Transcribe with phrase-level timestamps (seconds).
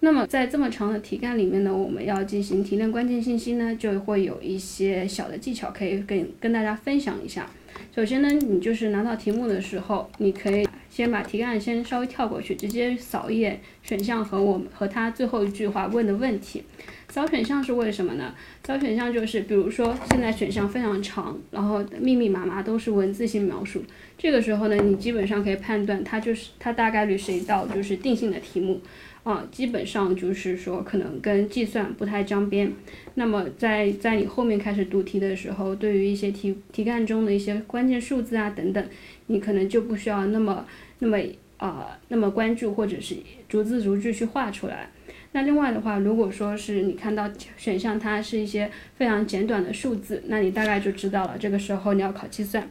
[0.00, 7.50] 那么在这么长的题干里面呢，我们要进行提炼关键信息呢，就会有一些小的技巧可以跟跟大家分享一下。
[7.94, 16.62] 首先呢，你就是拿到题目的时候，你可以先把题干先稍微跳过去，直接扫一眼选项和我们和他最后一句话问的问题。
[17.08, 18.34] 扫选项是为什么呢？
[18.64, 23.82] 扫选项就是，比如说现在选项非常长，然后密密麻麻都是文字性描述，
[24.16, 28.80] 这个时候呢，你基本上可以判断它就是它大概率是一道就是定性的题目。
[29.24, 32.72] 啊，基本上就是说可能跟计算不太沾边。
[33.16, 38.82] 那么在在你后面开始读题的时候，对于一些题题干中的一些关键数字啊等等，
[39.26, 40.64] 你可能就不需要那么
[41.00, 41.18] 那么
[41.58, 43.16] 啊那么关注，或者是
[43.50, 44.88] 逐字逐句去画出来。
[45.32, 52.68] 那另外的话，如果说是你看到选项它是一些非常简短的数字，那你大概就知道了，这个时候你要考计算。